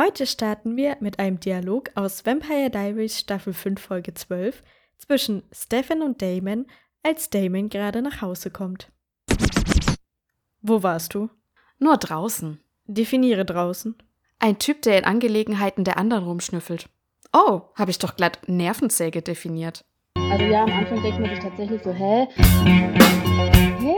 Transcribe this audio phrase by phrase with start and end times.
[0.00, 4.62] Heute starten wir mit einem Dialog aus Vampire Diaries Staffel 5 Folge 12
[4.96, 6.66] zwischen Stefan und Damon,
[7.02, 8.92] als Damon gerade nach Hause kommt.
[10.62, 11.30] Wo warst du?
[11.80, 12.60] Nur draußen.
[12.84, 13.96] Definiere draußen.
[14.38, 16.88] Ein Typ, der in Angelegenheiten der anderen rumschnüffelt.
[17.32, 19.84] Oh, habe ich doch glatt Nervensäge definiert.
[20.14, 22.28] Also ja, am Anfang denkt man sich tatsächlich so, hä?
[23.80, 23.97] Hä?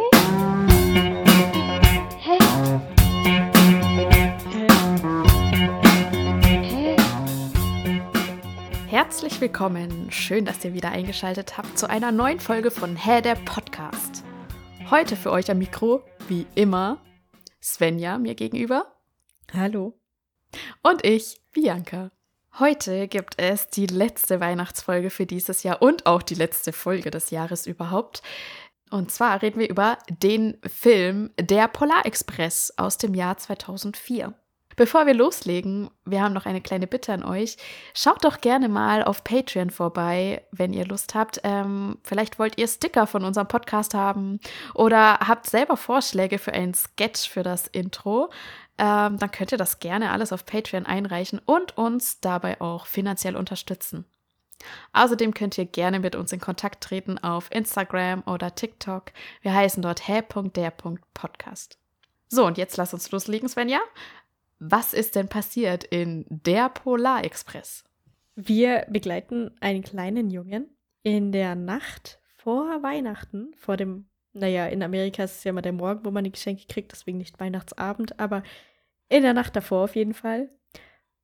[9.10, 10.12] Herzlich willkommen.
[10.12, 14.22] Schön, dass ihr wieder eingeschaltet habt zu einer neuen Folge von Hä, der Podcast.
[14.88, 17.04] Heute für euch am Mikro, wie immer,
[17.60, 18.94] Svenja mir gegenüber
[19.52, 19.98] Hallo.
[20.84, 22.12] und ich, Bianca.
[22.60, 27.30] Heute gibt es die letzte Weihnachtsfolge für dieses Jahr und auch die letzte Folge des
[27.30, 28.22] Jahres überhaupt.
[28.90, 34.39] Und zwar reden wir über den Film Der Polarexpress aus dem Jahr 2004.
[34.80, 37.58] Bevor wir loslegen, wir haben noch eine kleine Bitte an euch.
[37.92, 41.38] Schaut doch gerne mal auf Patreon vorbei, wenn ihr Lust habt.
[41.44, 44.40] Ähm, vielleicht wollt ihr Sticker von unserem Podcast haben
[44.72, 48.30] oder habt selber Vorschläge für einen Sketch für das Intro.
[48.78, 53.36] Ähm, dann könnt ihr das gerne alles auf Patreon einreichen und uns dabei auch finanziell
[53.36, 54.06] unterstützen.
[54.94, 59.12] Außerdem könnt ihr gerne mit uns in Kontakt treten auf Instagram oder TikTok.
[59.42, 61.76] Wir heißen dort hä.der.podcast.
[62.32, 63.80] So, und jetzt lass uns loslegen, Svenja.
[64.62, 67.82] Was ist denn passiert in der Polarexpress?
[68.36, 70.68] Wir begleiten einen kleinen Jungen
[71.02, 75.72] in der Nacht vor Weihnachten, vor dem, naja, in Amerika ist es ja immer der
[75.72, 78.42] Morgen, wo man die Geschenke kriegt, deswegen nicht Weihnachtsabend, aber
[79.08, 80.50] in der Nacht davor auf jeden Fall.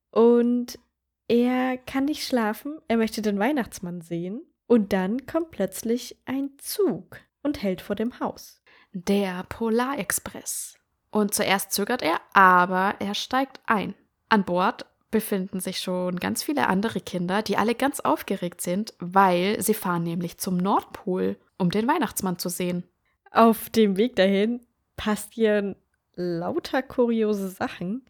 [0.09, 0.79] Und
[1.27, 7.19] er kann nicht schlafen, er möchte den Weihnachtsmann sehen und dann kommt plötzlich ein Zug
[7.43, 8.63] und hält vor dem Haus.
[8.93, 10.76] Der Polarexpress.
[11.09, 13.95] Und zuerst zögert er, aber er steigt ein.
[14.29, 19.61] An Bord befinden sich schon ganz viele andere Kinder, die alle ganz aufgeregt sind, weil
[19.61, 22.83] sie fahren nämlich zum Nordpol, um den Weihnachtsmann zu sehen.
[23.31, 24.61] Auf dem Weg dahin
[24.95, 25.75] passieren
[26.15, 28.05] lauter kuriose Sachen.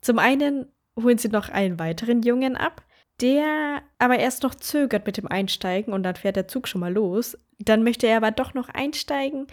[0.00, 0.66] Zum einen
[1.00, 2.82] holen sie noch einen weiteren Jungen ab,
[3.20, 6.92] der aber erst noch zögert mit dem Einsteigen und dann fährt der Zug schon mal
[6.92, 7.38] los.
[7.58, 9.46] Dann möchte er aber doch noch einsteigen.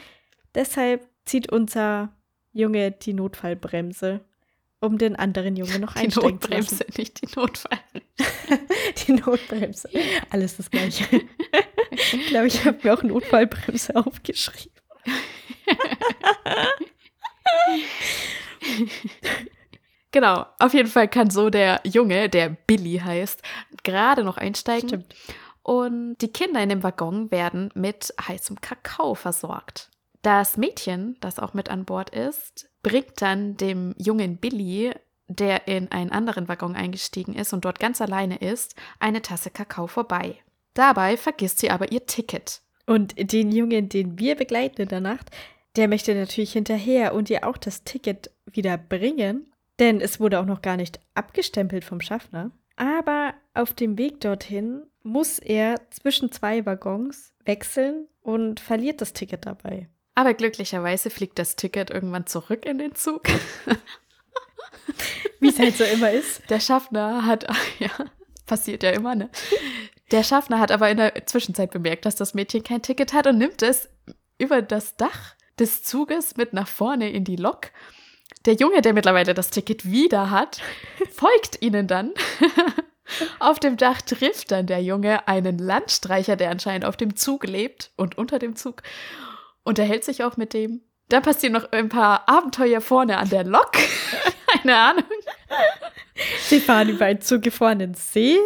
[0.56, 2.10] Deshalb zieht unser
[2.54, 4.22] Junge die Notfallbremse,
[4.80, 6.94] um den anderen Jungen noch Die einsteigen zu Notbremse, lassen.
[6.98, 7.80] nicht die Notfall.
[9.08, 9.90] Die Notbremse.
[10.30, 11.06] Alles das Gleiche.
[11.92, 14.74] ich glaube, ich habe mir auch Notfallbremse aufgeschrieben.
[20.12, 23.44] Genau, auf jeden Fall kann so der Junge, der Billy heißt,
[23.84, 24.90] gerade noch einsteigen.
[24.90, 25.16] Stimmt.
[25.62, 29.92] Und die Kinder in dem Waggon werden mit heißem Kakao versorgt.
[30.22, 34.92] Das Mädchen, das auch mit an Bord ist, bringt dann dem jungen Billy,
[35.28, 39.88] der in einen anderen Waggon eingestiegen ist und dort ganz alleine ist, eine Tasse Kakao
[39.88, 40.36] vorbei.
[40.74, 42.62] Dabei vergisst sie aber ihr Ticket.
[42.86, 45.30] Und den Jungen, den wir begleiten in der Nacht,
[45.76, 50.46] der möchte natürlich hinterher und ihr auch das Ticket wieder bringen, denn es wurde auch
[50.46, 52.52] noch gar nicht abgestempelt vom Schaffner.
[52.76, 59.46] Aber auf dem Weg dorthin muss er zwischen zwei Waggons wechseln und verliert das Ticket
[59.46, 59.88] dabei.
[60.20, 63.22] Aber glücklicherweise fliegt das Ticket irgendwann zurück in den Zug.
[65.40, 66.42] Wie es halt so immer ist.
[66.50, 67.48] Der Schaffner hat,
[67.80, 67.90] ja,
[68.46, 69.30] passiert ja immer, ne?
[70.12, 73.38] Der Schaffner hat aber in der Zwischenzeit bemerkt, dass das Mädchen kein Ticket hat und
[73.38, 73.88] nimmt es
[74.38, 77.72] über das Dach des Zuges mit nach vorne in die Lok.
[78.46, 80.60] Der Junge, der mittlerweile das Ticket wieder hat,
[81.14, 82.12] folgt ihnen dann.
[83.40, 87.92] Auf dem Dach trifft dann der Junge einen Landstreicher, der anscheinend auf dem Zug lebt
[87.96, 88.84] und unter dem Zug.
[89.70, 90.82] Unterhält sich auch mit dem.
[91.10, 93.72] Dann passieren noch ein paar Abenteuer vorne an der Lok.
[94.62, 95.04] Keine Ahnung.
[96.42, 98.38] Sie fahren über einen zugefrorenen See,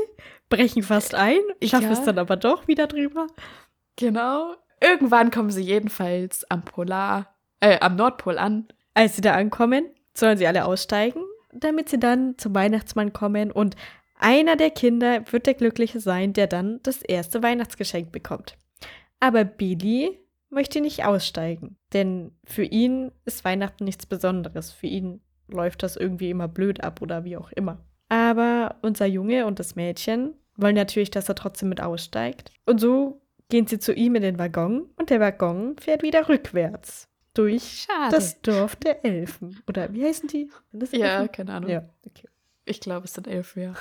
[0.49, 1.93] brechen fast ein, schaffen Ja.
[1.93, 3.27] es dann aber doch wieder drüber.
[3.95, 4.53] Genau.
[4.81, 8.67] Irgendwann kommen sie jedenfalls am Polar, äh, am Nordpol an.
[8.93, 11.23] Als sie da ankommen, sollen sie alle aussteigen,
[11.53, 13.75] damit sie dann zum Weihnachtsmann kommen und
[14.19, 18.55] einer der Kinder wird der Glückliche sein, der dann das erste Weihnachtsgeschenk bekommt.
[19.19, 20.19] Aber Billy
[20.53, 24.71] möchte nicht aussteigen, denn für ihn ist Weihnachten nichts Besonderes.
[24.71, 27.79] Für ihn läuft das irgendwie immer blöd ab oder wie auch immer.
[28.09, 32.51] Aber unser Junge und das Mädchen wollen natürlich, dass er trotzdem mit aussteigt.
[32.65, 37.07] Und so gehen sie zu ihm in den Waggon und der Waggon fährt wieder rückwärts
[37.33, 38.11] durch Schade.
[38.15, 39.61] das Dorf der Elfen.
[39.67, 40.49] Oder wie heißen die?
[40.91, 41.31] Ja, Elfen?
[41.31, 41.69] keine Ahnung.
[41.69, 42.27] Ja, okay.
[42.65, 43.73] Ich glaube, es sind elf, ja.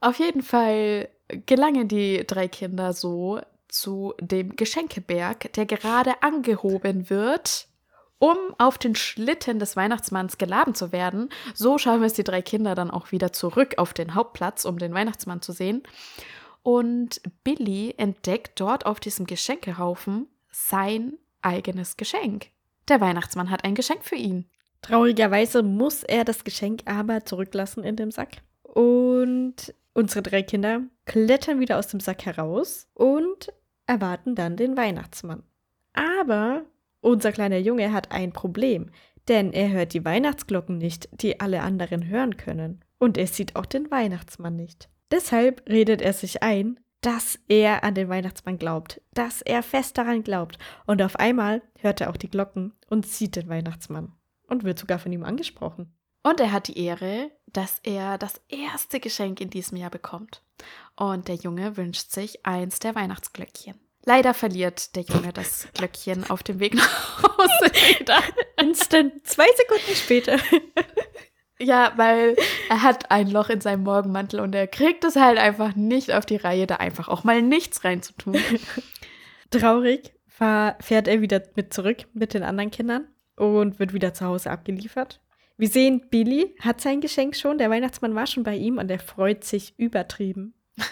[0.00, 1.08] Auf jeden Fall
[1.46, 3.40] gelangen die drei Kinder so
[3.72, 7.66] zu dem Geschenkeberg, der gerade angehoben wird,
[8.18, 11.30] um auf den Schlitten des Weihnachtsmanns geladen zu werden.
[11.54, 14.94] So schaffen es die drei Kinder dann auch wieder zurück auf den Hauptplatz, um den
[14.94, 15.82] Weihnachtsmann zu sehen.
[16.62, 22.46] Und Billy entdeckt dort auf diesem Geschenkehaufen sein eigenes Geschenk.
[22.88, 24.46] Der Weihnachtsmann hat ein Geschenk für ihn.
[24.82, 28.42] Traurigerweise muss er das Geschenk aber zurücklassen in dem Sack.
[28.62, 33.52] Und unsere drei Kinder klettern wieder aus dem Sack heraus und
[33.92, 35.42] erwarten dann den Weihnachtsmann.
[35.92, 36.64] Aber
[37.02, 38.90] unser kleiner Junge hat ein Problem,
[39.28, 42.82] denn er hört die Weihnachtsglocken nicht, die alle anderen hören können.
[42.98, 44.88] Und er sieht auch den Weihnachtsmann nicht.
[45.10, 50.22] Deshalb redet er sich ein, dass er an den Weihnachtsmann glaubt, dass er fest daran
[50.22, 50.58] glaubt.
[50.86, 54.12] Und auf einmal hört er auch die Glocken und sieht den Weihnachtsmann
[54.48, 55.92] und wird sogar von ihm angesprochen.
[56.22, 60.42] Und er hat die Ehre, dass er das erste Geschenk in diesem Jahr bekommt.
[60.96, 63.81] Und der Junge wünscht sich eins der Weihnachtsglöckchen.
[64.04, 67.72] Leider verliert der Junge das Glöckchen auf dem Weg nach Hause.
[68.60, 70.38] Instant zwei Sekunden später.
[71.62, 72.34] Ja, weil
[72.68, 76.26] er hat ein Loch in seinem Morgenmantel und er kriegt es halt einfach nicht auf
[76.26, 78.36] die Reihe, da einfach auch mal nichts reinzutun.
[79.50, 83.06] Traurig fährt er wieder mit zurück mit den anderen Kindern
[83.36, 85.20] und wird wieder zu Hause abgeliefert.
[85.56, 88.98] Wir sehen, Billy hat sein Geschenk schon, der Weihnachtsmann war schon bei ihm und er
[88.98, 90.54] freut sich übertrieben.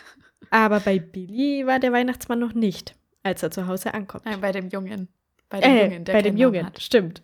[0.50, 4.24] Aber bei Billy war der Weihnachtsmann noch nicht, als er zu Hause ankommt.
[4.24, 5.08] Nein, bei dem Jungen.
[5.48, 6.80] Bei dem äh, Jungen, der bei dem Jungen, hat.
[6.80, 7.22] stimmt.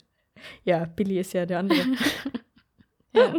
[0.64, 1.78] Ja, Billy ist ja der andere.
[3.12, 3.32] Ja.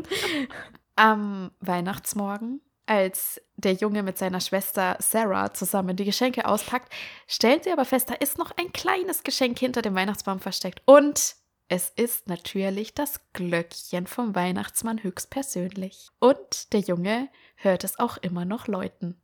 [0.96, 6.92] Am Weihnachtsmorgen, als der Junge mit seiner Schwester Sarah zusammen die Geschenke auspackt,
[7.28, 10.82] stellen sie aber fest, da ist noch ein kleines Geschenk hinter dem Weihnachtsbaum versteckt.
[10.86, 11.36] Und
[11.68, 16.10] es ist natürlich das Glöckchen vom Weihnachtsmann höchstpersönlich.
[16.20, 19.22] Und der Junge hört es auch immer noch läuten.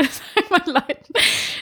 [0.34, 1.14] Sag mal läuten.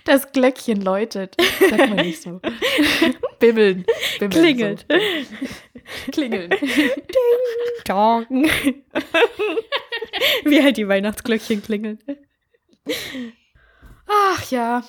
[0.05, 1.37] Das Glöckchen läutet.
[1.71, 2.41] Sag mal nicht so.
[3.39, 3.85] Bimmeln.
[4.19, 4.87] Bimmeln Klingelt.
[4.89, 4.97] So.
[6.13, 6.51] Klingeln.
[7.85, 8.27] Dong.
[10.45, 11.99] Wie halt die Weihnachtsglöckchen klingeln.
[14.07, 14.85] Ach ja.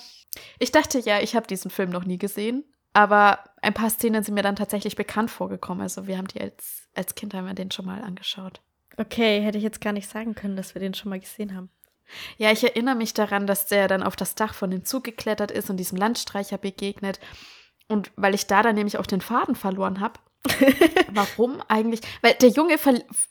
[0.59, 2.63] Ich dachte ja, ich habe diesen Film noch nie gesehen.
[2.93, 5.81] Aber ein paar Szenen sind mir dann tatsächlich bekannt vorgekommen.
[5.81, 8.61] Also wir haben die als, als Kind haben wir den schon mal angeschaut.
[8.97, 11.69] Okay, hätte ich jetzt gar nicht sagen können, dass wir den schon mal gesehen haben.
[12.37, 15.51] Ja, ich erinnere mich daran, dass der dann auf das Dach von dem Zug geklettert
[15.51, 17.19] ist und diesem Landstreicher begegnet.
[17.87, 20.19] Und weil ich da dann nämlich auch den Faden verloren habe.
[21.11, 22.01] Warum eigentlich?
[22.21, 22.75] Weil der Junge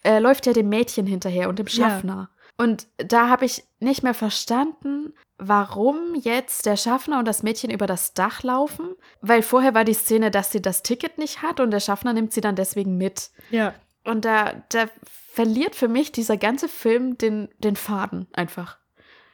[0.05, 1.73] äh, läuft ja dem Mädchen hinterher und dem Ja.
[1.91, 2.31] Schaffner.
[2.57, 7.87] Und da habe ich nicht mehr verstanden, warum jetzt der Schaffner und das Mädchen über
[7.87, 8.97] das Dach laufen.
[9.21, 12.33] Weil vorher war die Szene, dass sie das Ticket nicht hat und der Schaffner nimmt
[12.33, 13.31] sie dann deswegen mit.
[13.51, 13.75] Ja.
[14.09, 14.87] Und da, da
[15.33, 18.79] verliert für mich dieser ganze Film den, den Faden einfach.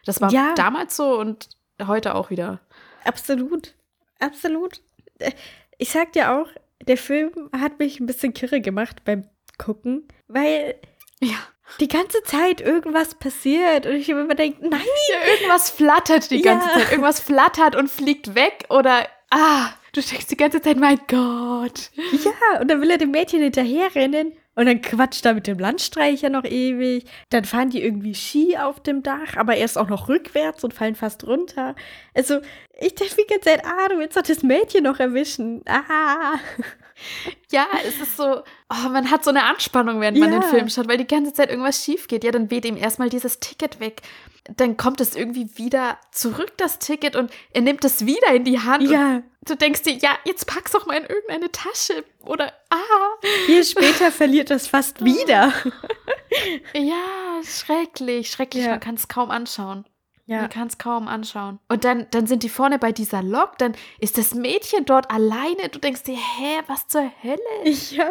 [0.05, 0.53] Das war Ja.
[0.55, 1.49] damals so und
[1.87, 2.61] heute auch wieder.
[3.05, 3.75] Absolut.
[4.21, 4.81] Absolut.
[5.19, 5.33] Äh,
[5.79, 6.47] Ich sag dir auch,
[6.87, 9.29] der Film hat mich ein bisschen kirre gemacht beim
[9.59, 10.75] Gucken, weil
[11.21, 11.35] Ja.
[11.81, 14.81] die ganze Zeit irgendwas passiert und ich immer denke, nein,
[15.33, 16.75] Irgendwas flattert die ganze Ja.
[16.75, 16.91] Zeit.
[16.93, 21.91] Irgendwas flattert und fliegt weg oder, ah, du denkst die ganze Zeit, mein Gott.
[22.13, 26.31] ja, und dann will er dem Mädchen hinterherrennen und dann quatscht er mit dem Landstreicher
[26.31, 27.05] noch ewig.
[27.31, 30.95] Dann fahren die irgendwie Ski auf dem Dach, aber erst auch noch rückwärts und fallen
[30.95, 31.75] fast runter.
[32.15, 32.41] Also,
[32.81, 35.63] ich dachte die ganze Zeit, ah, du willst doch das Mädchen noch erwischen.
[35.67, 36.39] Ah.
[37.51, 40.39] Ja, es ist so, oh, man hat so eine Anspannung, während man Ja.
[40.39, 42.23] den Film schaut, weil die ganze Zeit irgendwas schief geht.
[42.25, 44.03] Ja, dann weht ihm erstmal dieses Ticket weg.
[44.57, 48.61] Dann kommt es irgendwie wieder zurück, das Ticket, und er nimmt es wieder in die
[48.61, 48.89] Hand.
[48.89, 52.05] Ja, Und du denkst dir, ja, jetzt pack's doch mal in irgendeine Tasche.
[52.21, 53.27] Oder, ah.
[53.47, 55.53] viel später verliert das fast wieder.
[56.73, 58.65] Ja, schrecklich, schrecklich.
[58.65, 58.71] Ja.
[58.73, 59.85] Man kann es kaum anschauen.
[60.27, 61.61] Ja, Man kann es kaum anschauen.
[61.69, 65.69] Und dann, dann sind die vorne bei dieser Lok, dann ist das Mädchen dort alleine.
[65.71, 67.71] Du denkst dir, hä, was zur Hölle?
[67.91, 68.11] ja.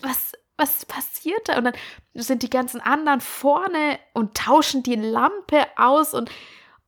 [0.00, 1.58] Was, was passiert da?
[1.58, 1.74] Und dann
[2.14, 6.30] sind die ganzen anderen vorne und tauschen die Lampe aus und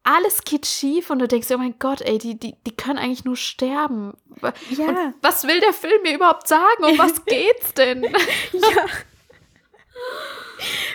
[0.02, 3.24] alles geht schief und du denkst oh mein Gott, ey, die, die, die können eigentlich
[3.24, 4.14] nur sterben.
[4.70, 4.86] Ja.
[4.88, 6.84] Und was will der Film mir überhaupt sagen?
[6.84, 8.04] Um was geht's denn?
[8.04, 8.86] Ja.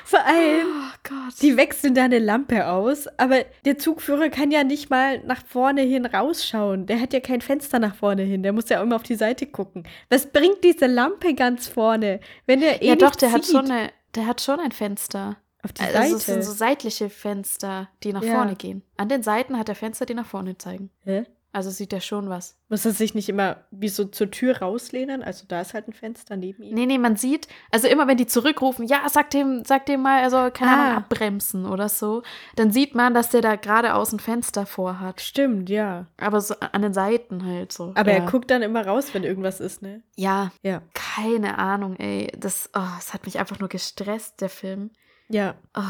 [0.04, 1.42] Vor allem, Oh Gott.
[1.42, 5.82] die wechseln da eine Lampe aus, aber der Zugführer kann ja nicht mal nach vorne
[5.82, 6.86] hin rausschauen.
[6.86, 8.44] Der hat ja kein Fenster nach vorne hin.
[8.44, 9.84] Der muss ja immer auf die Seite gucken.
[10.10, 13.56] Was bringt diese Lampe ganz vorne, wenn er eh ja, doch, der hat, sieht?
[13.56, 15.38] schon eine, der hat schon ein Fenster.
[15.66, 16.34] Auf die Also es Seite.
[16.34, 18.36] sind so seitliche Fenster, die nach Ja.
[18.36, 18.84] vorne gehen.
[18.98, 20.90] An den Seiten hat er Fenster, die nach vorne zeigen.
[21.04, 21.26] Hä?
[21.52, 22.58] Also sieht er schon was.
[22.68, 25.24] Muss er sich nicht immer wie so zur Tür rauslehnen?
[25.24, 26.76] Also da ist halt ein Fenster neben ihm.
[26.76, 30.22] Nee, nee, man sieht, also immer wenn die zurückrufen, ja, sag dem, sag dem mal,
[30.22, 30.84] also keine Ah.
[30.88, 32.24] Ahnung, abbremsen oder so,
[32.58, 35.22] dann sieht man, dass der da geradeaus ein Fenster vorhat.
[35.22, 36.08] Stimmt, ja.
[36.18, 37.94] Aber so an den Seiten halt so.
[37.96, 38.18] Aber ja.
[38.18, 40.04] er guckt dann immer raus, wenn irgendwas ist, ne?
[40.18, 40.82] Ja, Ja.
[40.94, 42.34] keine Ahnung, ey.
[42.38, 44.92] Das, oh, das hat mich einfach nur gestresst, der Film.
[45.30, 45.56] Ja.
[45.76, 45.82] Oh.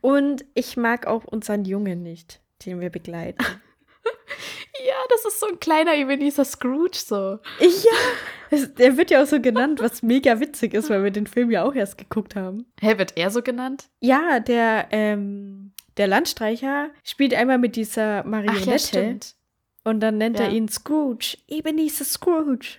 [0.00, 3.44] Und ich mag auch unseren Jungen nicht, den wir begleiten.
[4.86, 7.38] Ja, das ist so ein kleiner Ebenezer Scrooge so.
[7.60, 11.50] ja, der wird ja auch so genannt, was mega witzig ist, weil wir den Film
[11.50, 12.66] ja auch erst geguckt haben.
[12.80, 13.88] Hä, wird er so genannt?
[14.00, 19.34] Ja, der, ähm, der Landstreicher spielt einmal mit dieser Ach Marionette ja, stimmt.
[19.84, 20.52] und dann nennt er Ja.
[20.52, 21.38] ihn Scrooge.
[21.48, 22.76] Ebenezer Scrooge.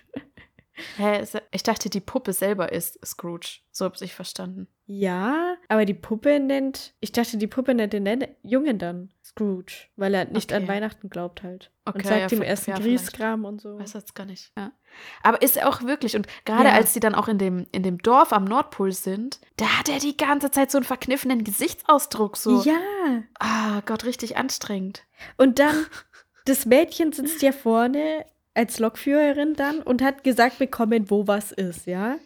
[0.96, 3.58] Hä, er- ich dachte, die Puppe selber ist Scrooge.
[3.72, 4.68] So hab's ich verstanden.
[4.90, 10.14] Ja, aber die Puppe nennt, ich dachte, die Puppe nennt den Jungen dann Scrooge, weil
[10.14, 10.72] er nicht an Okay.
[10.72, 11.70] Weihnachten glaubt halt.
[11.84, 12.78] und Okay, sagt ja, ihm erst ja.
[12.78, 13.78] Grieskram und so.
[13.78, 14.50] Weiß jetzt gar nicht.
[14.56, 14.72] Ja.
[15.22, 16.74] Aber ist er auch wirklich, und gerade Ja.
[16.74, 19.98] als sie dann auch in dem, in dem Dorf am Nordpol sind, da hat er
[19.98, 22.38] die ganze Zeit so einen verkniffenen Gesichtsausdruck.
[22.38, 22.78] So, Ja,
[23.38, 25.04] ah Gott, richtig anstrengend.
[25.36, 25.74] und dann,
[26.46, 31.86] das Mädchen sitzt ja vorne als Lokführerin dann und hat gesagt bekommen, wo was ist,
[31.86, 32.16] ja?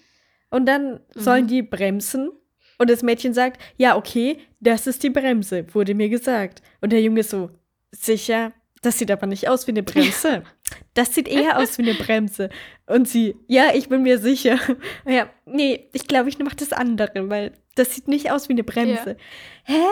[0.48, 1.48] Und dann sollen Mhm.
[1.48, 2.30] die bremsen
[2.78, 6.62] und das Mädchen sagt, ja, okay, das ist die Bremse, wurde mir gesagt.
[6.80, 7.50] Und der Junge so,
[7.90, 8.52] sicher,
[8.82, 10.42] das sieht aber nicht aus wie eine Bremse.
[10.94, 12.48] Das sieht eher aus wie eine Bremse.
[12.86, 14.58] Und sie, ja, ich bin mir sicher.
[15.06, 18.64] Ja, nee, ich glaube, ich mache das andere, weil das sieht nicht aus wie eine
[18.64, 19.16] Bremse.
[19.64, 19.84] Hä?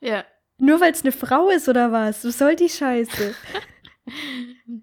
[0.00, 0.24] Ja.
[0.58, 2.24] Nur weil es eine Frau ist oder was?
[2.24, 3.34] Was soll die Scheiße?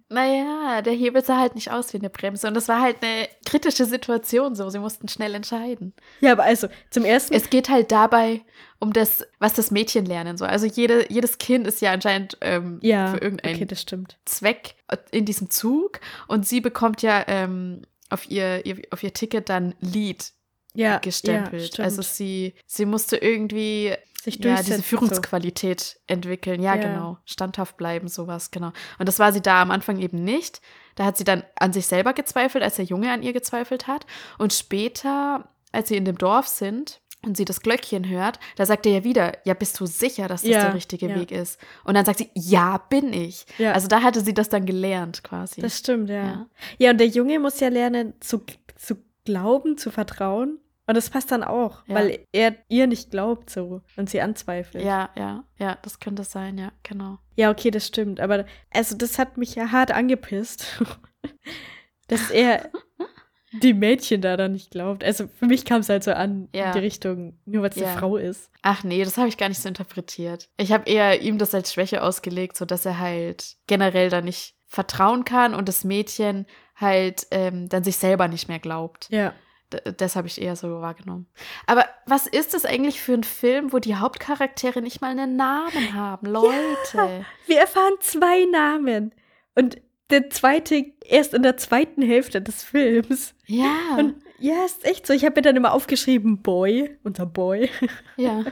[0.09, 2.47] Naja, der Hebel sah halt nicht aus wie eine Bremse.
[2.47, 4.69] Und das war halt eine kritische Situation so.
[4.69, 5.93] Sie mussten schnell entscheiden.
[6.21, 7.33] Ja, aber also, zum ersten.
[7.33, 8.41] Es geht halt dabei
[8.79, 10.47] um das, was das Mädchen lernen soll.
[10.47, 14.05] Also jede, jedes Kind ist ja anscheinend ähm, ja, für irgendeinen okay.
[14.25, 14.75] Zweck
[15.11, 15.99] in diesem Zug.
[16.27, 20.33] Und sie bekommt ja ähm, auf, ihr, ihr, auf ihr Ticket dann Lied
[20.73, 21.77] Ja, gestempelt.
[21.77, 26.61] Ja, also sie, sie musste irgendwie sich ja, diese Führungsqualität entwickeln.
[26.61, 26.81] Ja, Ja.
[26.81, 27.17] genau.
[27.25, 28.71] Standhaft bleiben, sowas, genau.
[28.99, 30.61] Und das war sie da am Anfang eben nicht.
[30.95, 34.05] Da hat sie dann an sich selber gezweifelt, als der Junge an ihr gezweifelt hat.
[34.37, 38.85] Und später, als sie in dem Dorf sind und sie das Glöckchen hört, da sagt
[38.85, 41.13] er ja wieder, ja, bist du sicher, dass das Ja, der richtige.
[41.15, 41.59] Weg ist?
[41.83, 43.45] Und dann sagt sie, ja, bin ich.
[43.57, 43.63] so.
[43.63, 45.61] Ja, Also da hatte sie das dann gelernt quasi.
[45.61, 46.23] das stimmt, ja.
[46.25, 46.47] Ja.
[46.77, 46.91] ja.
[46.91, 48.43] und der Junge muss ja lernen, zu,
[48.75, 50.59] zu glauben, zu vertrauen.
[50.87, 51.95] Und das passt dann auch, Ja.
[51.95, 54.83] weil er ihr nicht glaubt so und sie anzweifelt.
[54.83, 57.19] ja, ja, ja, das könnte sein, ja, genau.
[57.35, 58.19] Ja, okay, das stimmt.
[58.19, 60.81] Aber also das hat mich ja hart angepisst,
[62.07, 62.69] dass er
[63.61, 65.03] die Mädchen da dann nicht glaubt.
[65.03, 66.67] Also für mich kam es halt so an Ja.
[66.67, 67.87] in die Richtung, nur weil es Ja.
[67.91, 68.49] eine Frau ist.
[68.61, 70.49] Ach nee, das habe ich gar nicht so interpretiert.
[70.57, 74.55] Ich habe eher ihm das als Schwäche ausgelegt, so dass er halt generell da nicht
[74.67, 76.45] vertrauen kann und das Mädchen
[76.81, 79.07] halt ähm, dann sich selber nicht mehr glaubt.
[79.09, 79.33] Ja.
[79.73, 81.27] D das habe ich eher so wahrgenommen.
[81.65, 85.93] Aber was ist das eigentlich für ein Film, wo die Hauptcharaktere nicht mal einen Namen
[85.93, 86.27] haben?
[86.27, 87.25] Leute.
[87.45, 89.13] Wir erfahren zwei Namen.
[89.55, 89.77] Und
[90.09, 93.33] der zweite erst in der zweiten Hälfte des Films.
[93.45, 93.95] Ja.
[93.97, 95.13] Und ja, ist echt so.
[95.13, 97.69] Ich habe mir dann immer aufgeschrieben, Boy, unser Boy.
[98.17, 98.43] ja.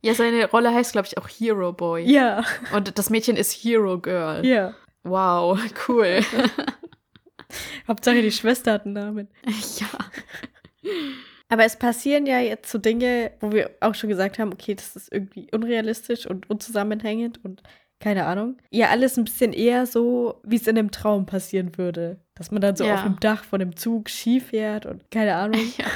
[0.00, 2.10] Ja, seine Rolle heißt, glaube ich, auch Hero Boy.
[2.10, 2.42] Ja,
[2.74, 4.44] Und das Mädchen ist Hero Girl.
[4.44, 4.74] ja.
[5.04, 5.56] Wow,
[5.86, 6.18] cool.
[7.88, 9.28] Hauptsache die Schwester hat einen Namen.
[9.78, 10.90] ja.
[11.48, 14.96] Aber es passieren ja jetzt so Dinge, wo wir auch schon gesagt haben, okay, das
[14.96, 17.62] ist irgendwie unrealistisch und unzusammenhängend und
[17.98, 18.58] keine Ahnung.
[18.70, 22.20] Ja, alles ein bisschen eher so, wie es in einem Traum passieren würde.
[22.34, 22.94] Dass man dann so Ja.
[22.96, 25.60] auf dem Dach von dem Zug Ski fährt und keine Ahnung.
[25.78, 25.86] ja.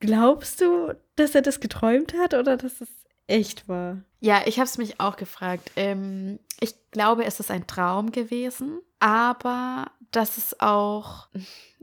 [0.00, 2.88] Glaubst du, dass er das geträumt hat oder dass es
[3.28, 3.98] echt war?
[4.20, 5.70] Ja, ich habe es mich auch gefragt.
[5.76, 11.26] Ähm, ich glaube, es ist ein Traum gewesen, aber dass es auch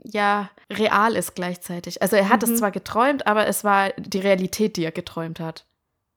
[0.02, 2.00] ja real ist gleichzeitig.
[2.02, 2.56] Also er hat es Mhm.
[2.56, 5.66] zwar geträumt, aber es war die Realität, die er geträumt hat,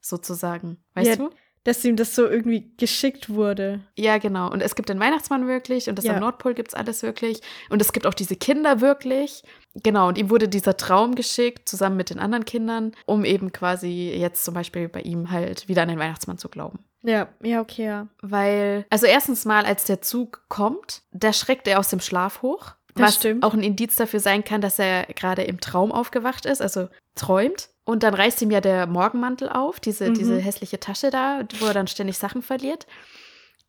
[0.02, 0.78] sozusagen.
[0.94, 1.16] Weißt Ja.
[1.18, 1.30] du?
[1.66, 3.80] Dass ihm das so irgendwie geschickt wurde.
[3.98, 4.52] Ja, genau.
[4.52, 6.14] Und es gibt den Weihnachtsmann wirklich und das Ja.
[6.16, 7.40] am Nordpol gibt es alles wirklich.
[7.70, 9.44] Und es gibt auch diese Kinder wirklich.
[9.76, 14.12] Genau, und ihm wurde dieser Traum geschickt, zusammen mit den anderen Kindern, um eben quasi
[14.14, 16.80] jetzt zum Beispiel bei ihm halt wieder an den Weihnachtsmann zu glauben.
[17.04, 18.08] Ja, ja, okay, ja.
[18.22, 22.72] Weil, also erstens mal, als der Zug kommt, da schreckt er aus dem Schlaf hoch.
[22.96, 23.44] Das was stimmt.
[23.44, 27.70] auch ein Indiz dafür sein kann, dass er gerade im Traum aufgewacht ist, also träumt.
[27.86, 30.14] Und dann reißt ihm ja der Morgenmantel auf, diese, Mhm.
[30.14, 32.86] diese hässliche Tasche da, wo er dann ständig Sachen verliert.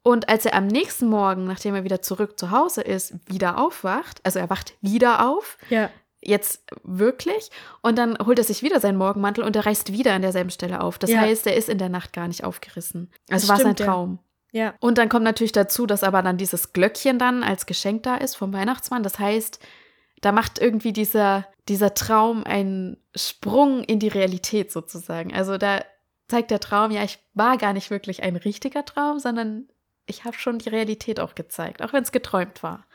[0.03, 4.21] Und als er am nächsten Morgen, nachdem er wieder zurück zu Hause ist, wieder aufwacht,
[4.23, 5.88] also er wacht wieder auf, Ja,
[6.25, 7.50] jetzt wirklich,
[7.83, 10.81] und dann holt er sich wieder seinen Morgenmantel und er reißt wieder an derselben Stelle
[10.81, 10.99] auf.
[10.99, 11.21] Das Ja.
[11.21, 13.11] heißt, er ist in der Nacht gar nicht aufgerissen.
[13.31, 13.87] Also war es ein stimmt, ja.
[13.87, 14.19] Traum.
[14.52, 14.75] Ja.
[14.81, 18.37] Und dann kommt natürlich dazu, dass aber dann dieses Glöckchen dann als Geschenk da ist
[18.37, 19.02] vom Weihnachtsmann.
[19.02, 19.59] Das heißt,
[20.21, 25.35] da macht irgendwie dieser, dieser Traum einen Sprung in die Realität sozusagen.
[25.35, 25.85] Also da
[26.28, 29.69] zeigt der Traum, ja, ich war gar nicht wirklich ein richtiger Traum, sondern
[30.07, 32.87] ich habe schon die Realität auch gezeigt, auch wenn es geträumt war.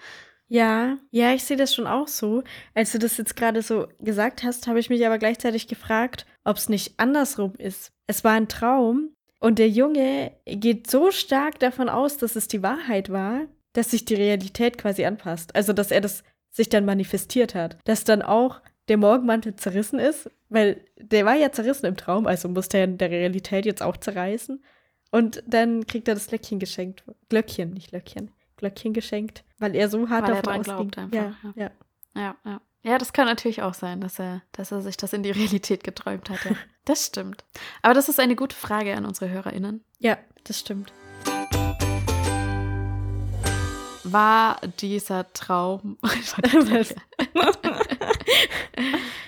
[0.51, 2.43] Ja, ja, ich sehe das schon auch so.
[2.73, 6.57] Als du das jetzt gerade so gesagt hast, habe ich mich aber gleichzeitig gefragt, ob
[6.57, 7.91] es nicht andersrum ist.
[8.07, 12.63] Es war ein Traum und der Junge geht so stark davon aus, dass es die
[12.63, 13.41] Wahrheit war,
[13.73, 15.55] dass sich die Realität quasi anpasst.
[15.55, 17.77] Also, dass er das sich dann manifestiert hat.
[17.83, 22.49] Dass dann auch der Morgenmantel zerrissen ist, weil der war ja zerrissen im Traum, also
[22.49, 24.63] musste er in der Realität jetzt auch zerreißen.
[25.11, 27.03] Und dann kriegt er das Glöckchen geschenkt.
[27.29, 28.31] Glöckchen, nicht Löckchen.
[28.59, 31.71] Glöckchen geschenkt, weil er so hart Weil davon glaubt ja, einfach, ja.
[32.15, 32.61] Ja, ja.
[32.81, 35.83] Ja, das kann natürlich auch sein, dass er, dass er sich das in die Realität
[35.83, 36.45] geträumt hat.
[36.45, 36.51] Ja.
[36.85, 37.43] Das stimmt.
[37.83, 39.83] Aber das ist eine gute Frage an unsere HörerInnen.
[39.99, 40.91] Ja, das stimmt.
[44.03, 45.99] War dieser Traum.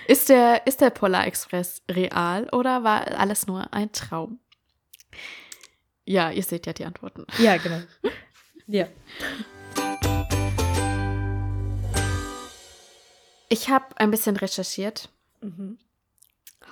[0.08, 4.40] ist, der, ist der Polar Express real oder war alles nur ein Traum?
[6.04, 7.26] Ja, ihr seht ja die Antworten.
[7.38, 7.82] Ja, genau.
[8.66, 8.86] Ja.
[13.48, 15.10] Ich habe ein bisschen recherchiert.
[15.40, 15.78] Mhm.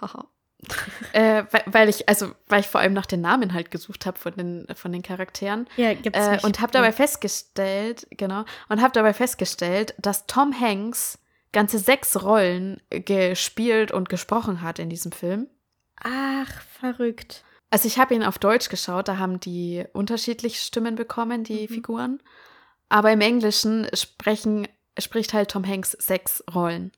[0.00, 0.26] Haha.
[1.12, 4.18] äh, weil, weil ich, also, weil ich vor allem nach den Namen halt gesucht habe
[4.18, 5.66] von den, von den Charakteren.
[5.76, 11.18] Ja, gibt's Äh, und habe dabei festgestellt, genau, und habe dabei festgestellt, dass Tom Hanks
[11.52, 15.48] ganze sechs Rollen gespielt und gesprochen hat in diesem Film.
[16.02, 17.44] Ach, verrückt.
[17.70, 21.74] Also ich habe ihn auf Deutsch geschaut, da haben die unterschiedliche Stimmen bekommen, die Mhm.
[21.74, 22.22] Figuren.
[22.88, 24.66] Aber im Englischen sprechen,
[24.98, 26.90] spricht halt Tom Hanks sechs Rollen.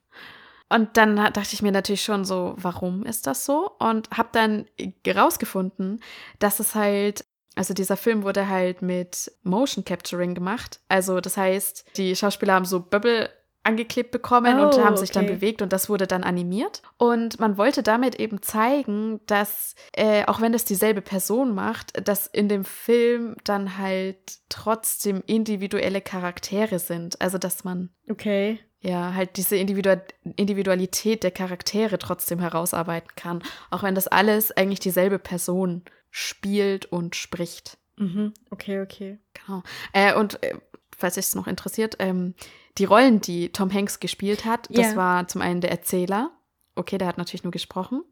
[0.71, 3.73] Und dann dachte ich mir natürlich schon so, warum ist das so?
[3.79, 4.65] Und habe dann
[5.05, 6.01] herausgefunden,
[6.39, 10.81] dass es halt, also dieser Film wurde halt mit Motion Capturing gemacht.
[10.89, 13.29] Also das heißt, die Schauspieler haben so Bubble
[13.65, 15.35] angeklebt bekommen und Oh, haben sich dann okay.
[15.35, 16.83] bewegt und das wurde dann animiert.
[16.99, 22.27] Und man wollte damit eben zeigen, dass, äh, auch wenn das dieselbe Person macht, dass
[22.27, 24.17] in dem Film dann halt
[24.49, 27.21] trotzdem individuelle Charaktere sind.
[27.21, 28.59] Also dass man Okay.
[28.81, 29.97] ja, halt diese Individu
[30.37, 37.17] Individualität der Charaktere trotzdem herausarbeiten kann, auch wenn das alles eigentlich dieselbe Person spielt und
[37.17, 37.79] spricht.
[37.97, 38.33] Mhm.
[38.51, 39.19] Okay, okay.
[39.35, 39.63] Genau.
[39.93, 40.55] Äh, und äh,
[40.97, 42.35] falls es noch interessiert, ähm,
[42.79, 44.97] die Rollen, die Tom Hanks gespielt hat, das Ja.
[44.97, 46.31] war zum einen der Erzähler.
[46.75, 48.03] Okay, der hat natürlich nur gesprochen.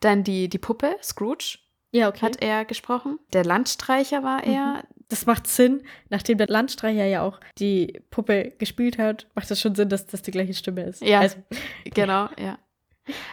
[0.00, 1.58] Dann die, die Puppe, Scrooge,
[1.92, 2.20] Ja, okay.
[2.20, 3.18] hat er gesprochen.
[3.32, 4.84] Der Landstreicher war er.
[5.08, 9.74] das macht Sinn, nachdem der Landstreicher ja auch die Puppe gespielt hat, macht das schon
[9.74, 11.02] Sinn, dass das die gleiche Stimme ist.
[11.02, 11.20] Ja.
[11.20, 11.36] Also,
[11.84, 12.58] Genau, ja.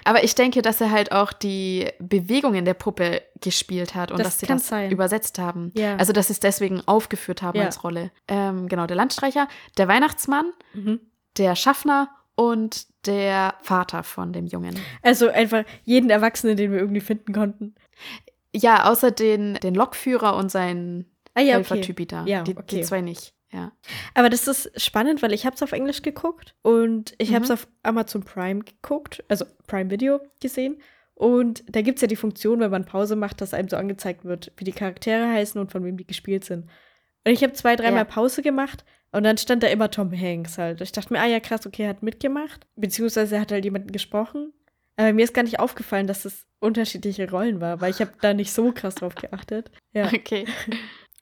[0.04, 4.28] Aber ich denke, dass er halt auch die Bewegungen der Puppe gespielt hat und Das
[4.28, 4.92] dass sie das sein.
[4.92, 5.72] übersetzt haben.
[5.76, 5.96] ja.
[5.98, 7.66] Also, dass sie es deswegen aufgeführt haben Ja.
[7.66, 8.12] als Rolle.
[8.28, 11.00] Ähm, genau, der Landstreicher, der Weihnachtsmann, mhm.
[11.38, 14.76] der Schaffner und der Vater von dem Jungen.
[15.04, 17.76] also einfach jeden Erwachsenen, den wir irgendwie finden konnten.
[18.56, 21.06] Ja, außer den, den Lokführer und seinen
[21.36, 21.68] Ah ja, okay.
[21.70, 22.26] Helfertypi da.
[22.26, 22.78] Ja, die, okay.
[22.78, 23.34] die zwei nicht.
[23.52, 23.72] Ja.
[24.14, 27.36] Aber das ist spannend, weil ich habe es auf Englisch geguckt und ich Mhm.
[27.36, 30.80] habe es auf Amazon Prime geguckt, also Prime Video gesehen.
[31.16, 34.24] Und da gibt es ja die Funktion, wenn man Pause macht, dass einem so angezeigt
[34.24, 36.66] wird, wie die Charaktere heißen und von wem die gespielt sind.
[37.26, 38.04] Und ich habe zwei, dreimal Ja.
[38.06, 40.80] Pause gemacht und dann stand da immer Tom Hanks halt.
[40.82, 42.68] Ich dachte mir, ah ja, krass, okay, er hat mitgemacht.
[42.76, 44.54] Beziehungsweise er hat halt jemanden gesprochen.
[44.96, 48.34] Aber mir ist gar nicht aufgefallen, dass das unterschiedliche Rollen war, weil ich habe da
[48.34, 49.72] nicht so krass drauf geachtet.
[49.94, 50.04] Ja.
[50.14, 50.46] Okay.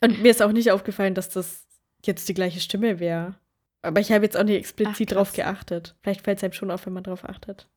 [0.02, 1.67] Und mir ist auch nicht aufgefallen, dass das
[2.08, 3.36] jetzt die gleiche Stimme wäre.
[3.82, 5.96] Aber ich habe jetzt auch nicht explizit Ach, drauf geachtet.
[6.02, 7.68] Vielleicht fällt es einem schon auf, wenn man drauf achtet.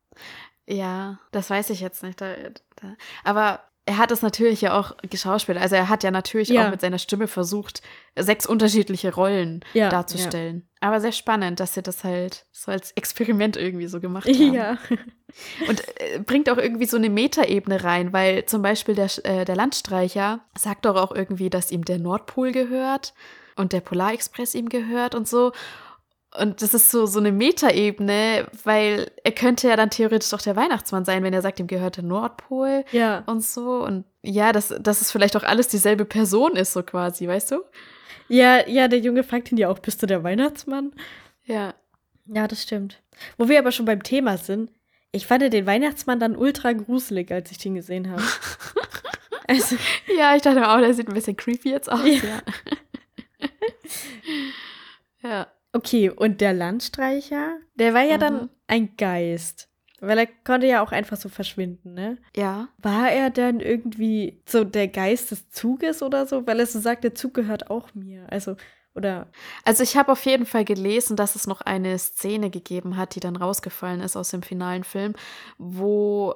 [0.67, 2.19] Ja, das weiß ich jetzt nicht.
[2.19, 2.33] Da,
[2.75, 2.95] da.
[3.23, 5.57] Aber er hat es natürlich ja auch geschauspielt.
[5.57, 6.65] Also er hat ja natürlich Ja.
[6.67, 7.81] auch mit seiner Stimme versucht,
[8.17, 10.67] sechs unterschiedliche Rollen Ja, darzustellen.
[10.79, 14.53] Aber sehr spannend, dass sie das halt so als Experiment irgendwie so gemacht haben.
[14.53, 14.77] Ja.
[15.67, 19.55] Und äh, bringt auch irgendwie so eine Metaebene rein, weil zum Beispiel der, äh, der
[19.55, 23.13] Landstreicher sagt doch auch irgendwie, dass ihm der Nordpol gehört
[23.55, 25.51] und der Polarexpress ihm gehört und so.
[26.39, 30.55] Und das ist so, so eine Metaebene, weil er könnte ja dann theoretisch doch der
[30.55, 33.23] Weihnachtsmann sein, wenn er sagt, ihm gehört der Nordpol Ja.
[33.25, 33.83] und so.
[33.83, 37.61] Und ja, dass, dass es vielleicht auch alles dieselbe Person ist, so quasi, weißt du?
[38.29, 40.93] Ja, ja, der Junge fragt ihn ja auch, bist du der Weihnachtsmann?
[41.43, 41.73] Ja.
[42.27, 43.01] Ja, das stimmt.
[43.37, 44.71] Wo wir aber schon beim Thema sind,
[45.11, 48.23] ich fand den Weihnachtsmann dann ultra gruselig, als ich den gesehen habe.
[49.49, 49.75] also,
[50.17, 52.05] Ja, ich dachte auch, der sieht ein bisschen creepy jetzt aus.
[52.05, 52.13] Ja.
[52.13, 52.41] Ja.
[55.21, 55.47] ja.
[55.73, 58.49] okay, und der Landstreicher, der war ja dann Mhm.
[58.67, 59.67] ein Geist.
[60.03, 62.17] Weil er konnte ja auch einfach so verschwinden, ne?
[62.35, 62.69] Ja.
[62.79, 66.47] War er dann irgendwie so der Geist des Zuges oder so?
[66.47, 68.25] Weil er so sagt, der Zug gehört auch mir.
[68.31, 68.55] Also,
[68.95, 69.27] oder.
[69.63, 73.19] Also ich habe auf jeden Fall gelesen, dass es noch eine Szene gegeben hat, die
[73.19, 75.13] dann rausgefallen ist aus dem finalen Film,
[75.59, 76.33] wo,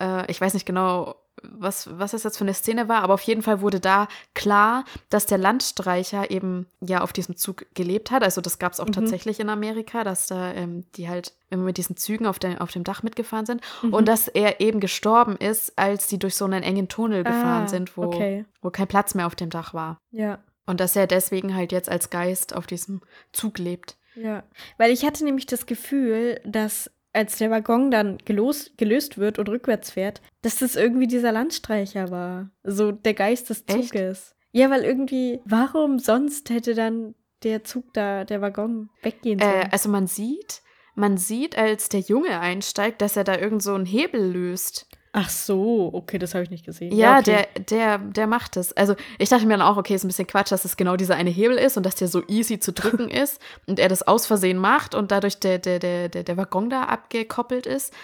[0.00, 3.22] äh, ich weiß nicht genau, was, was das jetzt für eine Szene war, aber auf
[3.22, 8.22] jeden Fall wurde da klar, dass der Landstreicher eben ja auf diesem Zug gelebt hat.
[8.22, 8.92] Also das gab es auch Mhm.
[8.92, 12.70] tatsächlich in Amerika, dass da ähm, die halt immer mit diesen Zügen auf, der, auf
[12.70, 13.60] dem Dach mitgefahren sind.
[13.82, 13.94] Mhm.
[13.94, 17.68] Und dass er eben gestorben ist, als sie durch so einen engen Tunnel gefahren Ah,
[17.68, 18.44] sind, wo, Okay.
[18.62, 19.98] wo kein Platz mehr auf dem Dach war.
[20.10, 20.38] Ja.
[20.66, 23.00] Und dass er deswegen halt jetzt als Geist auf diesem
[23.32, 23.96] Zug lebt.
[24.14, 24.42] Ja.
[24.76, 29.48] Weil ich hatte nämlich das Gefühl, dass als der Waggon dann gelos, gelöst wird und
[29.48, 32.50] rückwärts fährt, dass das irgendwie dieser Landstreicher war.
[32.62, 33.88] So der Geist des Echt?
[33.88, 34.34] Zuges.
[34.52, 39.62] Ja, weil irgendwie, warum sonst hätte dann der Zug da, der Waggon weggehen sollen?
[39.62, 40.62] Äh, also man sieht,
[40.94, 44.88] man sieht, als der Junge einsteigt, dass er da irgend so einen Hebel löst.
[45.12, 46.94] Ach so, okay, das habe ich nicht gesehen.
[46.94, 47.46] Ja, okay.
[47.56, 48.72] der, der, der macht es.
[48.74, 51.16] Also ich dachte mir dann auch, okay, ist ein bisschen Quatsch, dass es genau dieser
[51.16, 54.26] eine Hebel ist und dass der so easy zu drücken ist und er das aus
[54.26, 57.94] Versehen macht und dadurch der, der, der, der, der Waggon da abgekoppelt ist.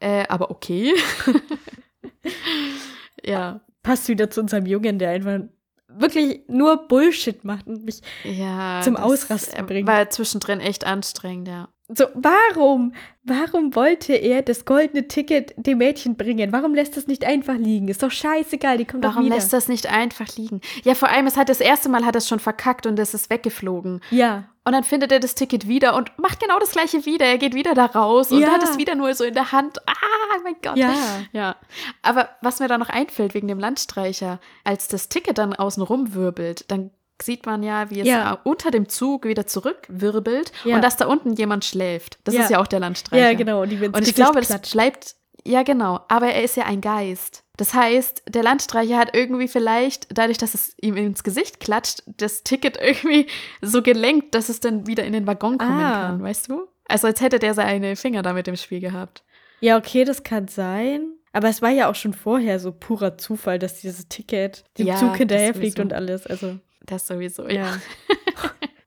[0.00, 0.94] Äh, aber okay.
[3.24, 5.40] ja, passt wieder zu unserem Jungen, der einfach
[5.88, 8.80] wirklich nur Bullshit macht und mich ja.
[8.82, 9.88] Zum das, Ausrasten äh, bringt.
[9.88, 11.68] War zwischendrin echt anstrengend, ja.
[11.92, 12.94] So, warum?
[13.24, 16.52] Warum wollte er das goldene Ticket dem Mädchen bringen?
[16.52, 17.88] Warum lässt es nicht einfach liegen?
[17.88, 19.34] Ist doch scheißegal, die kommt doch Warum wieder.
[19.34, 20.60] lässt das nicht einfach liegen?
[20.84, 23.28] Ja, vor allem, es hat das erste Mal hat es schon verkackt und es ist
[23.30, 24.00] weggeflogen.
[24.10, 27.26] ja, Und dann findet er das Ticket wieder und macht genau das gleiche wieder.
[27.26, 28.48] Er geht wieder da raus und Ja.
[28.52, 29.78] hat es wieder nur so in der Hand.
[29.86, 30.76] Ah, mein Gott.
[30.76, 30.94] ja.
[31.32, 31.56] Ja.
[32.02, 36.14] Aber was mir da noch einfällt wegen dem Landstreicher, als das Ticket dann außen rum
[36.14, 36.90] wirbelt, dann
[37.22, 38.34] sieht man ja, wie es Ja.
[38.34, 40.76] äh, unter dem Zug wieder zurückwirbelt Ja.
[40.76, 42.18] und dass da unten jemand schläft.
[42.24, 42.42] Das Ja.
[42.42, 43.30] ist ja auch der Landstreicher.
[43.30, 43.62] Ja, genau.
[43.62, 47.44] Und, die Und ich glaube, das bleibt, ja genau, aber er ist ja ein Geist.
[47.56, 52.42] Das heißt, der Landstreicher hat irgendwie vielleicht, dadurch, dass es ihm ins Gesicht klatscht, das
[52.42, 53.26] Ticket irgendwie
[53.60, 56.08] so gelenkt, dass es dann wieder in den Waggon kommen Ah.
[56.08, 56.66] kann, weißt du?
[56.88, 59.22] Also als hätte der seine Finger da mit dem Spiel gehabt.
[59.60, 61.12] Ja, okay, das kann sein.
[61.32, 64.96] Aber es war ja auch schon vorher so purer Zufall, dass dieses Ticket dem Ja,
[64.96, 66.26] Zug hinterherfliegt und alles.
[66.26, 66.56] Also,
[66.90, 67.80] Das sowieso, ja.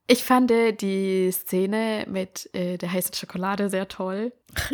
[0.05, 4.33] Ich fand äh, die Szene mit äh, der heißen Schokolade sehr toll,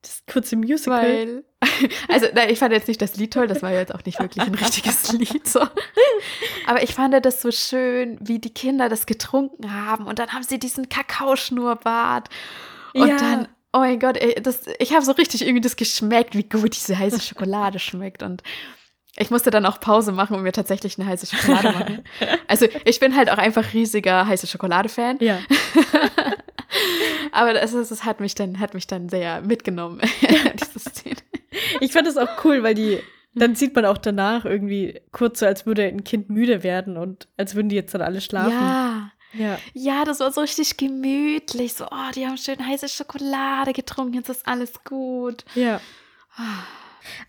[0.00, 1.02] Das kurze Musical.
[1.02, 1.44] weil,
[2.08, 4.46] also nein, ich fand jetzt nicht das Lied toll, das war jetzt auch nicht wirklich
[4.46, 5.60] ein richtiges Lied, so.
[6.68, 10.44] aber ich fand das so schön, wie die Kinder das getrunken haben und dann haben
[10.44, 12.28] sie diesen Kakaoschnurrbart
[12.94, 13.16] und Ja.
[13.16, 16.76] dann, oh mein Gott, ey, das, ich habe so richtig irgendwie das geschmeckt, wie gut
[16.76, 18.44] diese heiße Schokolade schmeckt und
[19.18, 22.04] ich musste dann auch Pause machen und mir tatsächlich eine heiße Schokolade machen.
[22.46, 25.18] Also ich bin halt auch einfach riesiger heiße Schokolade-Fan.
[25.20, 25.38] Ja.
[27.32, 30.00] Aber das, das, hat mich dann, hat mich dann sehr mitgenommen,
[30.54, 31.16] diese Szene.
[31.80, 33.00] Ich fand das auch cool, weil die,
[33.34, 37.28] dann sieht man auch danach irgendwie kurz so, als würde ein Kind müde werden und
[37.36, 38.52] als würden die jetzt dann alle schlafen.
[38.52, 39.10] Ja.
[39.34, 39.58] Ja.
[39.74, 41.74] Ja, das war so richtig gemütlich.
[41.74, 45.44] So, oh, die haben schön heiße Schokolade getrunken, jetzt ist alles gut.
[45.54, 45.80] Ja.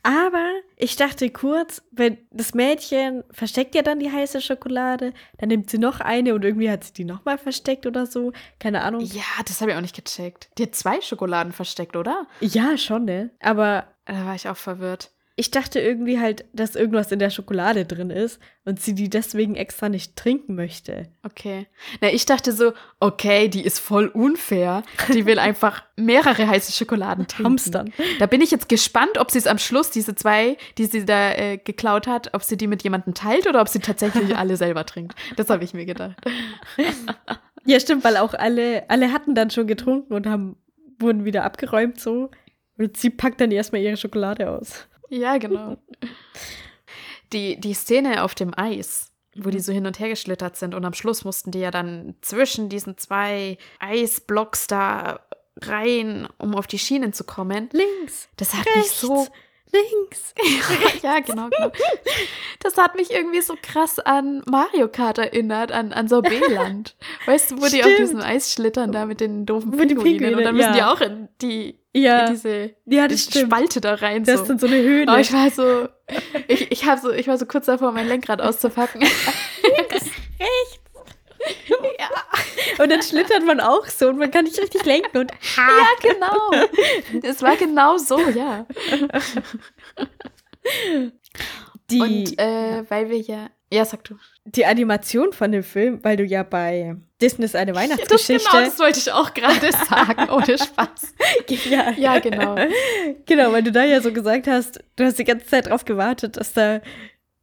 [0.04, 5.70] Aber ich dachte kurz, wenn das Mädchen versteckt ja dann die heiße Schokolade, dann nimmt
[5.70, 8.32] sie noch eine und irgendwie hat sie die nochmal versteckt oder so.
[8.60, 9.02] Keine Ahnung.
[9.02, 10.50] Ja, das habe ich auch nicht gecheckt.
[10.58, 12.28] Die hat zwei Schokoladen versteckt, oder?
[12.40, 13.30] Ja, schon, ne?
[13.40, 15.12] Aber Da war ich auch verwirrt.
[15.39, 19.56] Ich dachte irgendwie halt, dass irgendwas in der Schokolade drin ist und sie die deswegen
[19.56, 21.08] extra nicht trinken möchte.
[21.23, 21.67] Okay.
[22.02, 24.84] Na, ich dachte so, okay, die ist voll unfair.
[25.13, 27.52] Die will einfach mehrere heiße Schokoladen trinken.
[27.52, 27.93] Hamstern.
[28.19, 31.32] Da bin ich jetzt gespannt, ob sie es am Schluss, diese zwei, die sie da
[31.32, 34.86] äh, geklaut hat, ob sie die mit jemandem teilt oder ob sie tatsächlich alle selber
[34.86, 35.15] trinkt.
[35.38, 36.17] Das habe ich mir gedacht.
[37.65, 40.58] Ja, stimmt, weil auch alle, alle hatten dann schon getrunken und haben,
[40.99, 42.30] wurden wieder abgeräumt so.
[42.78, 44.89] Und sie packt dann erstmal ihre Schokolade aus.
[45.10, 45.78] Ja, genau.
[47.34, 50.86] Die, die Szene auf dem Eis, wo die so hin und her geschlittert sind und
[50.86, 55.19] am Schluss mussten die ja dann zwischen diesen zwei Eisblocks da
[55.62, 57.69] rein, um auf die Schienen zu kommen.
[57.72, 59.28] Links, Das hat mich rechts, so
[59.72, 60.34] links.
[61.04, 61.72] ja, genau, genau.
[62.60, 66.95] Das hat mich irgendwie so krass an Mario Kart erinnert, an, an Sorbeland.
[67.26, 68.00] Weißt du, wo die auf Stimmt.
[68.00, 70.36] diesem Eis schlittern, da mit den doofen Pinguinen.
[70.36, 70.93] Und dann müssen Pinguinen, die ja.
[70.93, 73.52] auch in die Ja, in diese ja, die das stimmt.
[73.52, 74.23] Spalte da rein.
[74.23, 74.41] Das so.
[74.43, 75.12] ist dann so eine Höhle.
[75.12, 75.89] Oh, ich war so,
[76.47, 79.02] ich, ich, hab so, ich war so kurz davor, mein Lenkrad auszupacken.
[79.02, 80.10] rechts.
[81.99, 82.10] ja,
[82.84, 86.52] Und dann schlittert man auch so und man kann nicht richtig lenken und ja, genau.
[87.23, 88.65] Es war genau so, ja.
[91.89, 93.49] Die, Und äh, weil wir ja.
[93.71, 94.15] Ja, sag du.
[94.56, 98.50] Die Animation von dem Film, weil du ja bei Disney ist eine Das, Weihnachtsgeschichte.
[98.52, 101.14] genau, das wollte ich auch gerade sagen, ohne Spaß.
[101.70, 102.56] ja, Ja, genau.
[103.26, 106.38] Genau, weil du da ja so gesagt hast, du hast die ganze Zeit darauf gewartet,
[106.38, 106.82] dass da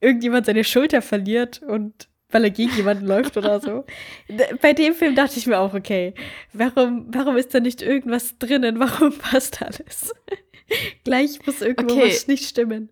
[0.00, 3.84] irgendjemand seine Schulter verliert und weil er gegen jemanden läuft oder so.
[4.60, 6.12] Bei dem Film dachte ich mir auch, okay,
[6.52, 8.80] warum, warum ist da nicht irgendwas drinnen?
[8.80, 10.12] Warum passt alles?
[11.04, 12.08] Gleich muss irgendwo Okay.
[12.08, 12.88] was nicht stimmen.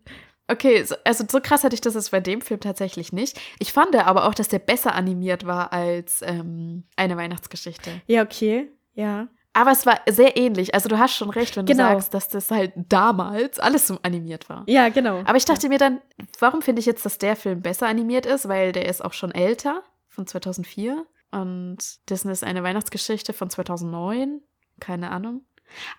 [0.49, 3.41] Okay, so, also so krass hatte ich das jetzt bei dem Film tatsächlich nicht.
[3.59, 8.03] Ich fand aber auch, dass der besser animiert war als ähm, eine Weihnachtsgeschichte.
[8.07, 9.29] Ja, okay, ja.
[9.57, 10.75] Aber es war sehr ähnlich.
[10.75, 11.85] Also du hast schon recht, wenn Genau.
[11.91, 14.65] du sagst, dass das halt damals alles so animiert war.
[14.67, 15.21] Ja, genau.
[15.25, 16.01] Aber ich dachte mir dann,
[16.41, 18.49] warum finde ich jetzt, dass der Film besser animiert ist?
[18.49, 21.07] Weil der ist auch schon älter, von 2004.
[21.31, 21.79] Und
[22.11, 24.41] Disney ist eine Weihnachtsgeschichte von 2009.
[24.81, 25.43] Keine Ahnung.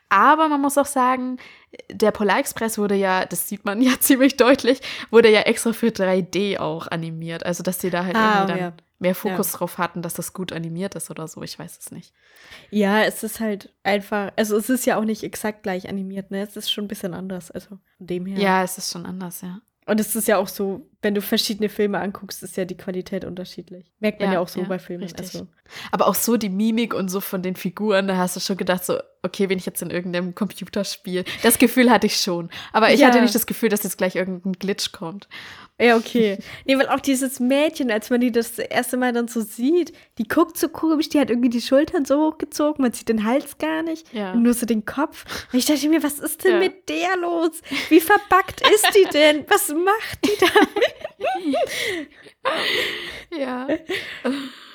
[0.10, 1.38] Aber man muss auch sagen,
[1.92, 5.88] der Polar Express wurde ja, das sieht man ja ziemlich deutlich, wurde ja extra für
[5.88, 7.46] 3D auch animiert.
[7.46, 8.74] Also, dass sie da halt Ah, irgendwie dann ja.
[9.00, 11.42] mehr Fokus drauf hatten, dass das gut animiert ist oder so.
[11.44, 12.14] Ich weiß es nicht.
[12.70, 16.42] Ja, es ist halt einfach, also es ist ja auch nicht exakt gleich animiert, ne?
[16.42, 18.40] Es ist schon ein bisschen anders, also von dem her.
[18.40, 19.60] Ja, es ist schon anders, ja.
[19.88, 23.24] Und es ist ja auch so, wenn du verschiedene Filme anguckst, ist ja die Qualität
[23.24, 23.92] unterschiedlich.
[24.00, 25.08] Merkt man ja, Ja, auch so ja, bei Filmen.
[25.18, 25.48] Also.
[25.92, 28.84] Aber auch so die Mimik und so von den Figuren, da hast du schon gedacht,
[28.84, 31.24] so, okay, bin ich jetzt in irgendeinem Computerspiel.
[31.44, 32.50] Das Gefühl hatte ich schon.
[32.74, 33.08] Aber ich Ja.
[33.08, 35.28] hatte nicht das Gefühl, dass jetzt gleich irgendein Glitch kommt.
[35.80, 36.38] Ja, okay.
[36.66, 40.28] nee, weil auch dieses Mädchen, als man die das erste Mal dann so sieht, die
[40.28, 43.84] guckt so komisch, die hat irgendwie die Schultern so hochgezogen, man sieht den Hals gar
[43.84, 44.34] nicht, Ja.
[44.36, 45.26] nur so den Kopf.
[45.52, 46.60] Und ich dachte mir, was ist denn Ja.
[46.60, 47.62] mit der los?
[47.90, 49.46] Wie verbackt ist die denn?
[49.50, 50.48] Was macht die da?
[53.38, 53.68] Ja.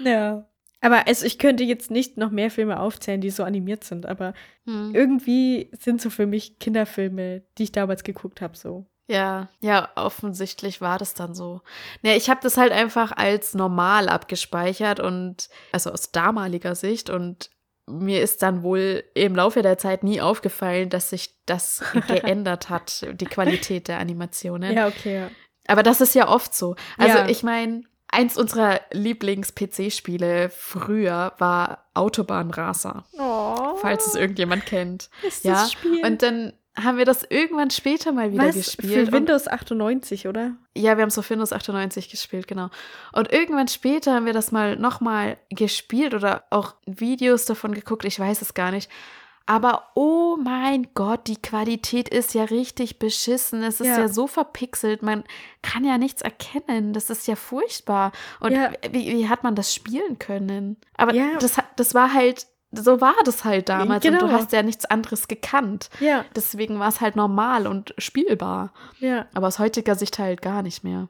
[0.01, 0.47] Ja.
[0.83, 4.33] Aber also ich könnte jetzt nicht noch mehr Filme aufzählen, die so animiert sind, aber
[4.67, 4.95] Hm.
[4.95, 8.87] irgendwie sind so für mich Kinderfilme, die ich damals geguckt habe, so.
[9.07, 11.63] Ja, ja, offensichtlich war das dann so.
[12.03, 17.51] Ne, ich habe das halt einfach als normal abgespeichert und also aus damaliger Sicht und
[17.87, 23.05] mir ist dann wohl im Laufe der Zeit nie aufgefallen, dass sich das geändert hat,
[23.15, 24.77] die Qualität der Animationen.
[24.77, 25.31] Ja, okay, ja.
[25.71, 26.75] Aber das ist ja oft so.
[26.99, 27.29] Also Ja.
[27.29, 35.11] ich meine, eins unserer Lieblings-PC-Spiele früher war Autobahnracer, Oh, falls es irgendjemand kennt.
[35.23, 36.05] ist Ja, das Spiel.
[36.05, 38.55] und dann haben wir das irgendwann später mal wieder Was?
[38.55, 39.09] gespielt.
[39.09, 40.53] Für Windows 98, oder?
[40.77, 42.71] ja, wir haben so Windows 98 gespielt, genau.
[43.13, 48.19] Und irgendwann später haben wir das mal nochmal gespielt oder auch Videos davon geguckt, ich
[48.19, 48.89] weiß es gar nicht.
[49.51, 53.65] Aber oh mein Gott, die Qualität ist ja richtig beschissen.
[53.65, 53.99] Es ist Ja.
[54.01, 55.25] ja, so verpixelt, man
[55.61, 56.93] kann ja nichts erkennen.
[56.93, 58.13] Das ist ja furchtbar.
[58.39, 58.71] Und Ja.
[58.93, 60.77] wie, wie hat man das spielen können?
[60.97, 61.37] Aber Ja.
[61.41, 64.05] das, das war halt, so war das halt damals.
[64.05, 64.27] Und Genau.
[64.29, 65.91] du hast ja nichts anderes gekannt.
[65.99, 68.73] Ja, Deswegen war es halt normal und spielbar.
[69.01, 69.27] ja.
[69.35, 71.09] Aber aus heutiger Sicht halt gar nicht mehr.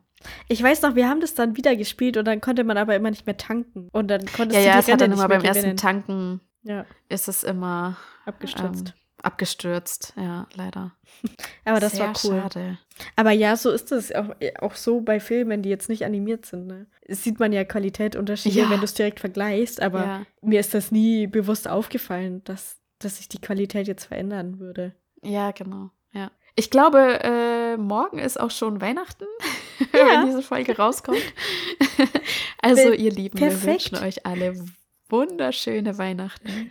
[0.48, 3.10] Ich weiß noch, wir haben das dann wieder gespielt und dann konnte man aber immer
[3.10, 3.88] nicht mehr tanken.
[3.92, 5.76] Und dann konntest Ja, du ja, die es hat dann immer beim ersten gewinnen.
[5.76, 7.96] Tanken Ja, ist es immer
[8.26, 8.88] abgestürzt.
[8.88, 10.12] ähm, abgestürzt.
[10.16, 10.92] Ja, leider.
[11.64, 12.40] aber das Sehr war cool.
[12.42, 12.78] schade.
[13.16, 16.66] Aber ja, so ist es auch, auch so bei Filmen, die jetzt nicht animiert sind.
[16.66, 16.86] Ne?
[17.02, 18.70] Es sieht man ja Qualitätunterschiede, Ja.
[18.70, 20.26] wenn du es direkt vergleichst, aber Ja.
[20.42, 24.94] mir ist das nie bewusst aufgefallen, dass, dass sich die Qualität jetzt verändern würde.
[25.22, 25.90] ja, genau.
[26.12, 26.30] Ja.
[26.56, 29.24] Ich glaube, äh, morgen ist auch schon Weihnachten,
[29.94, 30.06] Ja.
[30.22, 31.22] wenn diese Folge rauskommt.
[32.62, 33.92] also, ihr Lieben, wir perfekt.
[33.92, 34.54] wünschen euch alle
[35.10, 36.70] wunderschöne Weihnachten.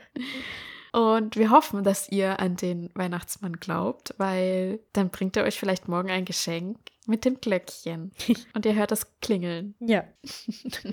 [0.92, 5.88] Und wir hoffen, dass ihr an den Weihnachtsmann glaubt, weil dann bringt er euch vielleicht
[5.88, 8.12] morgen ein Geschenk mit dem Glöckchen.
[8.54, 9.76] Und ihr hört das klingeln.
[9.80, 10.04] Ja.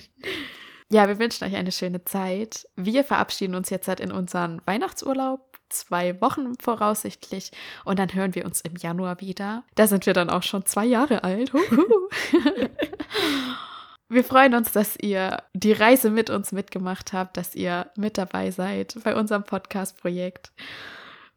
[0.88, 2.68] Ja, wir wünschen euch eine schöne Zeit.
[2.76, 7.50] Wir verabschieden uns jetzt halt in unseren Weihnachtsurlaub, zwei Wochen voraussichtlich.
[7.84, 9.64] Und dann hören wir uns im Januar wieder.
[9.74, 11.50] Da sind wir dann auch schon zwei Jahre alt.
[14.08, 18.52] Wir freuen uns, dass ihr die Reise mit uns mitgemacht habt, dass ihr mit dabei
[18.52, 20.52] seid bei unserem Podcast-Projekt.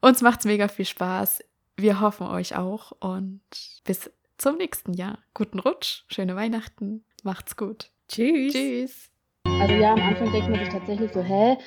[0.02, 1.44] Uns macht's mega viel Spaß.
[1.78, 3.42] Wir hoffen euch auch und
[3.86, 5.18] bis zum nächsten Jahr.
[5.34, 7.90] Guten Rutsch, schöne Weihnachten, macht's gut.
[8.08, 8.54] Tschüss.
[8.54, 9.10] Tschüss.
[9.46, 11.24] Also ja, am Anfang denkt man sich tatsächlich so?
[11.24, 11.58] Hä?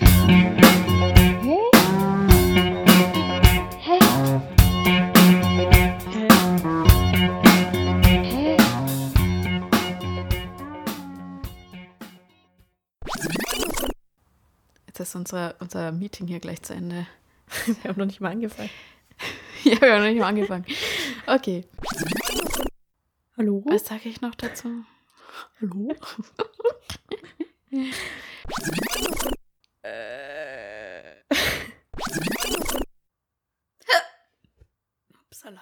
[14.92, 17.07] Jetzt ist unser, unser Meeting hier gleich zu Ende.
[17.83, 18.68] Wir haben noch nicht mal angefangen.
[19.64, 20.66] ja, wir haben noch nicht mal angefangen.
[21.26, 21.64] Okay,
[23.38, 23.62] Hallo?
[23.66, 24.85] was sage ich noch dazu?
[25.61, 25.94] Hallo?
[29.85, 31.16] Äh.
[35.26, 35.61] Upsala.